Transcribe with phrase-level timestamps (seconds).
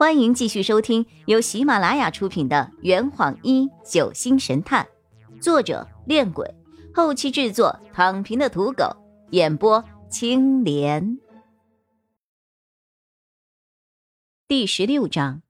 [0.00, 4.88] 欢迎继续收听由喜马拉雅出品的《圆谎一九星神探》，
[5.42, 6.54] 作者：恋鬼，
[6.94, 8.96] 后期制作：躺平的土狗，
[9.32, 11.18] 演播：青莲。
[14.48, 15.42] 第十六章，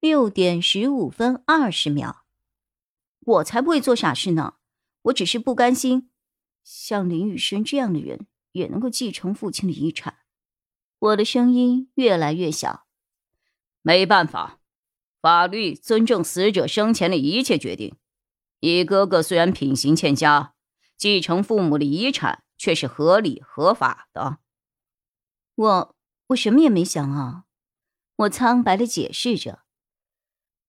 [0.00, 2.26] 六点十五分二十秒。
[3.20, 4.56] 我才不会做傻事呢，
[5.04, 6.10] 我只是不甘心，
[6.62, 10.18] 像林雨生这样的人也能够继承父亲的遗产。
[10.98, 12.87] 我的声音越来越小。
[13.88, 14.60] 没办法，
[15.22, 17.96] 法律尊重死者生前的一切决定。
[18.60, 20.52] 你哥哥虽然品行欠佳，
[20.98, 24.40] 继承父母的遗产却是合理合法的。
[25.54, 25.96] 我
[26.26, 27.44] 我什么也没想啊，
[28.16, 29.60] 我苍白的解释着。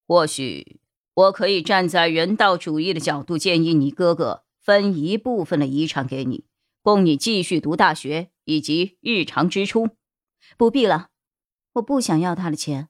[0.08, 0.80] 或许
[1.14, 6.46] 我可以站在人道主义的角度，建议你哥哥分一部分的遗产给你，
[6.82, 9.90] 供你继续读大学以及日常支出。
[10.58, 11.10] 不必了，
[11.74, 12.88] 我不想要他的钱。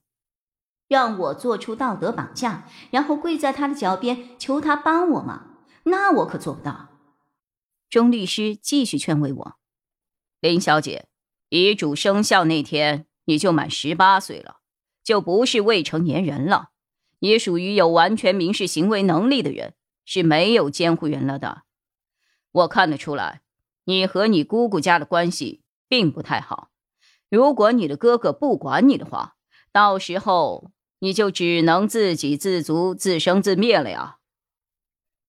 [0.90, 5.46] 让我做出道德绑架，然后跪在他的脚边求他帮我吗？
[5.84, 6.90] 那我可做不到。
[7.90, 9.56] 钟律师继续劝慰我
[10.42, 11.08] ：“林小姐，
[11.50, 14.58] 遗嘱生效那天你就满十八岁了，
[15.04, 16.70] 就不是未成年人了，
[17.20, 21.64] 也属于有完全民事行为能力的人，是没有监护人了的。
[22.52, 23.44] 我看得出来，
[23.84, 26.72] 你和你姑姑家的关系并不太好。
[27.30, 29.36] 如果你的哥哥不管你的话，
[29.72, 34.18] 到时候……”你就只能自给自足、自生自灭了呀！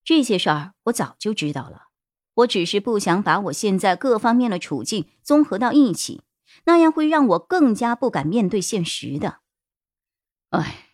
[0.04, 1.88] 这些事儿我早就知道了，
[2.34, 6.22] 我只是不想把我现在各方面的处境综合到一起，
[6.64, 9.40] 那样会让我更加不敢面对现实的。
[10.48, 10.88] 哎，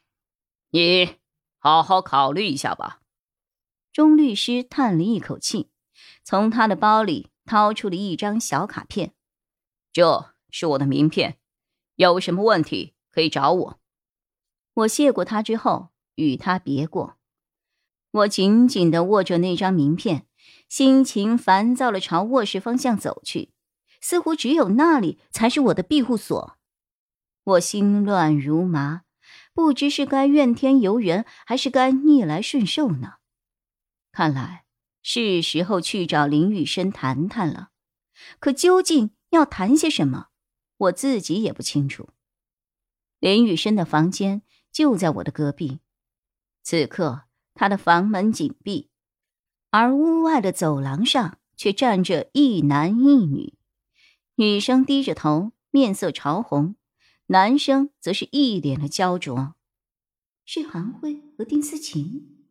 [0.70, 1.16] 你
[1.58, 3.00] 好好考虑一下吧。
[3.92, 5.70] 钟律师叹了一口气，
[6.22, 9.14] 从他的包里掏出了一张小卡片，
[9.90, 11.38] 这是我的名片，
[11.94, 13.80] 有什么问题可以找我。
[14.76, 17.16] 我谢过他之后，与他别过。
[18.10, 20.26] 我紧紧的握着那张名片，
[20.68, 23.52] 心情烦躁的朝卧室方向走去，
[24.02, 26.58] 似乎只有那里才是我的庇护所。
[27.44, 29.04] 我心乱如麻，
[29.54, 33.14] 不知是该怨天尤人，还是该逆来顺受呢？
[34.12, 34.64] 看来
[35.02, 37.70] 是时候去找林雨生谈谈了。
[38.38, 40.26] 可究竟要谈些什么，
[40.76, 42.10] 我自己也不清楚。
[43.20, 44.42] 林雨生的房间。
[44.76, 45.80] 就在我的隔壁，
[46.62, 47.22] 此刻
[47.54, 48.90] 他的房门紧闭，
[49.70, 53.54] 而屋外的走廊上却站着一男一女。
[54.34, 56.76] 女生低着头，面色潮红，
[57.28, 59.54] 男生则是一脸的焦灼。
[60.44, 62.44] 是韩辉和丁思琴，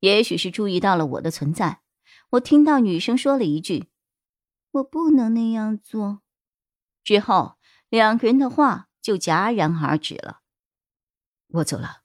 [0.00, 1.80] 也许是注意到了我的存在，
[2.32, 3.88] 我听到女生说了一句
[4.72, 6.20] ：“我不能那样做。”
[7.02, 7.56] 之后，
[7.88, 10.42] 两个人的话就戛然而止了。
[11.48, 12.02] 我走了，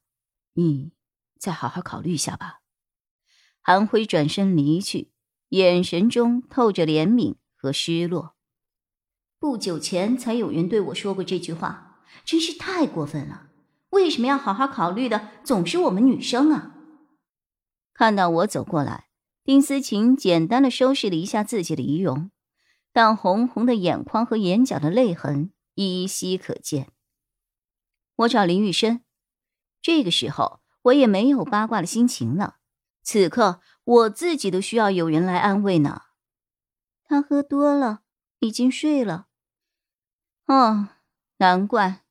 [0.53, 0.91] 你
[1.39, 2.61] 再好好考虑一下吧。
[3.61, 5.11] 韩辉转身离去，
[5.49, 8.35] 眼神中透着怜悯和失落。
[9.39, 13.49] 不久前才有人对我说过这句话，真是太过分了。
[13.89, 16.75] 为什么要好好考虑的总是我们女生啊？
[17.93, 19.09] 看到我走过来，
[19.43, 22.31] 丁思琴简单的收拾了一下自己的仪容，
[22.93, 26.91] 但红红的眼眶和眼角的泪痕依稀可见。
[28.15, 29.01] 我找林玉生。
[29.81, 32.57] 这个时候，我也没有八卦的心情了。
[33.03, 36.03] 此刻，我自己都需要有人来安慰呢。
[37.03, 38.01] 他喝多了，
[38.39, 39.27] 已经睡了。
[40.45, 40.89] 哦，
[41.37, 42.01] 难怪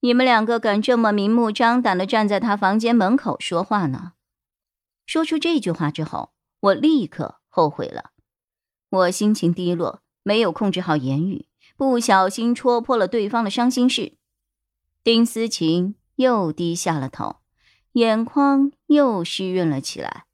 [0.00, 4.12] 你们两个敢这么明目张胆的站在他房间门口说话呢。
[5.06, 8.10] 说出这句话之后，我立刻后悔了。
[8.90, 14.18] 我心情低落，没有控制好言语，不小心戳破了对方的伤心事。
[15.02, 15.94] 丁思琴。
[16.16, 17.36] 又低下了头，
[17.92, 20.26] 眼眶又湿润了起来。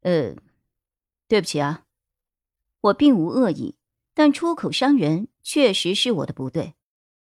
[0.00, 0.34] 呃，
[1.28, 1.84] 对不起啊，
[2.80, 3.76] 我并无恶意，
[4.14, 6.74] 但出口伤人确实是我的不对。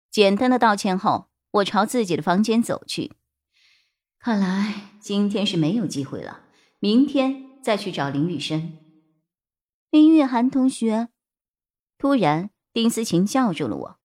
[0.09, 3.13] 简单的道歉后，我朝自己的房间走去。
[4.19, 6.41] 看来今天是没有机会了，
[6.79, 8.77] 明天再去找林雨生。
[9.89, 11.09] 林雨涵同学，
[11.97, 13.99] 突然，丁思琴叫住了我，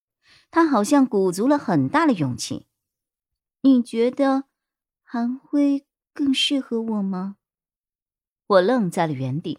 [0.51, 2.68] 她好像鼓足了很大的勇气。
[3.63, 4.45] 你觉得
[5.03, 7.37] 韩辉更适合我吗？
[8.47, 9.59] 我愣在了原地，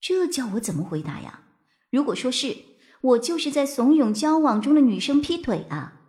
[0.00, 1.42] 这叫我怎么回答呀？
[1.90, 2.56] 如果说是，
[3.00, 6.00] 我就是在怂恿交往中的女生劈腿啊；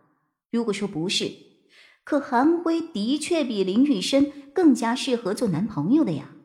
[0.52, 1.32] 如果说不是，
[2.04, 6.36] 可韩辉的确比林雨生更加适合做男朋友的呀。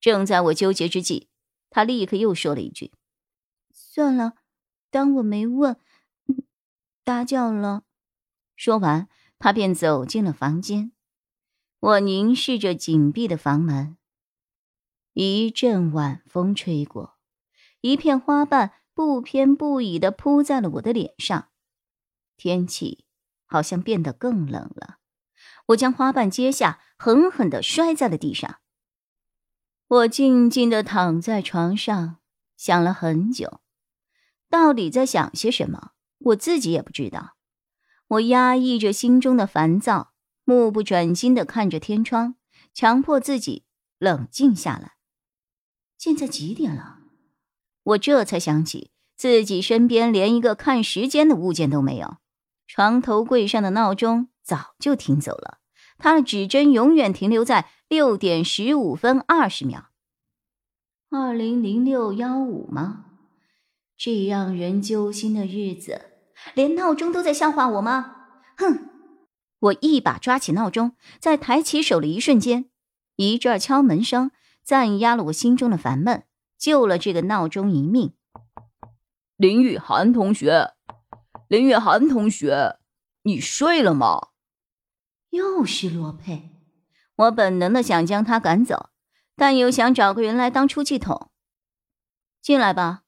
[0.00, 1.28] 正在我纠结之际，
[1.70, 2.92] 他立刻又说了一句
[3.74, 4.34] ：“算了，
[4.90, 5.76] 当我没问。”
[7.02, 7.82] 打搅了。
[8.54, 9.08] 说完。
[9.38, 10.92] 他便走进了房间。
[11.78, 13.96] 我凝视着紧闭的房门。
[15.12, 17.16] 一阵晚风吹过，
[17.80, 21.48] 一片花瓣不偏不倚的扑在了我的脸上。
[22.36, 23.04] 天气
[23.46, 24.98] 好像变得更冷了。
[25.66, 28.58] 我将花瓣接下，狠狠的摔在了地上。
[29.88, 32.18] 我静静的躺在床上，
[32.56, 33.60] 想了很久，
[34.50, 37.35] 到底在想些什么，我自己也不知道。
[38.08, 40.12] 我压抑着心中的烦躁，
[40.44, 42.36] 目不转睛的看着天窗，
[42.72, 43.64] 强迫自己
[43.98, 44.92] 冷静下来。
[45.98, 46.98] 现在几点了？
[47.82, 52.18] 我这才想起自己身边连一个看时间的物件都没有，
[52.66, 55.58] 床头柜上的闹钟早就停走了，
[55.98, 59.90] 它的指针永远停留在六点十五分二十秒。
[61.10, 63.06] 二零零六幺五吗？
[63.96, 66.15] 这让人揪心的日子。
[66.54, 68.28] 连闹钟都在笑话我吗？
[68.56, 68.90] 哼！
[69.58, 72.70] 我一把抓起闹钟，在抬起手的一瞬间，
[73.16, 74.30] 一阵敲门声
[74.62, 76.24] 暂压了我心中的烦闷，
[76.58, 78.14] 救了这个闹钟一命。
[79.36, 80.74] 林雨涵同学，
[81.48, 82.78] 林雨涵同学，
[83.22, 84.28] 你睡了吗？
[85.30, 86.50] 又是洛佩，
[87.16, 88.90] 我本能的想将他赶走，
[89.34, 91.30] 但又想找个人来当出气筒。
[92.40, 93.02] 进来吧。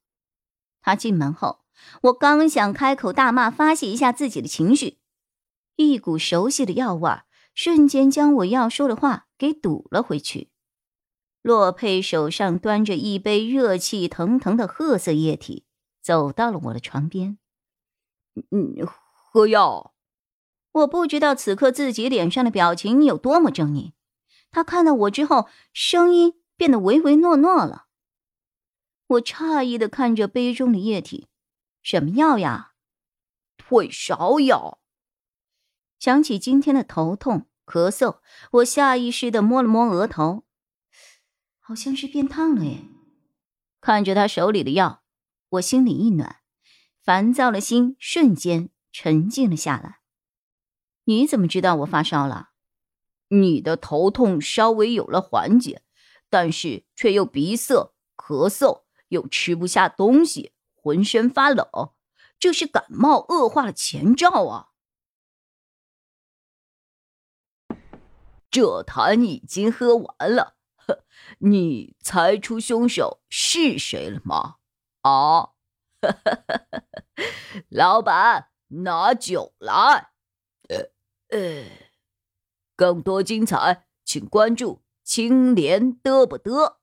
[0.80, 1.60] 他进门后。
[2.02, 4.98] 我刚想开口大骂发泄一下自己的情绪，
[5.76, 7.10] 一股熟悉的药味
[7.54, 10.50] 瞬间将我要说的话给堵了回去。
[11.42, 15.64] 洛佩手上端着一杯热气腾腾的褐色液体，
[16.02, 17.38] 走到了我的床边。
[18.50, 19.94] 嗯，喝药。
[20.72, 23.92] 我不知道此刻自己脸上的表情有多么狰狞。
[24.50, 27.86] 他看到我之后，声音变得唯唯诺诺了。
[29.06, 31.28] 我诧异的看着杯中的液体。
[31.82, 32.72] 什么药呀？
[33.56, 34.80] 退烧药。
[35.98, 38.20] 想起今天的头痛、咳嗽，
[38.52, 40.44] 我下意识的摸了摸额头，
[41.58, 42.84] 好像是变烫了耶。
[43.80, 45.02] 看着他手里的药，
[45.50, 46.40] 我心里一暖，
[47.02, 50.00] 烦躁的心瞬间沉静了下来。
[51.04, 52.50] 你怎么知道我发烧了？
[53.28, 55.82] 你的头痛稍微有了缓解，
[56.30, 60.52] 但是却又鼻塞、咳嗽，又吃不下东西。
[60.82, 61.66] 浑身发冷，
[62.38, 64.68] 这是感冒恶化的前兆啊！
[68.50, 70.56] 这坛已经喝完了，
[71.40, 74.56] 你猜出凶手是谁了吗？
[75.02, 75.50] 啊！
[77.68, 80.12] 老板，拿酒来。
[80.68, 80.90] 呃
[81.28, 81.64] 呃，
[82.76, 86.76] 更多精彩，请关注青莲嘚不嘚。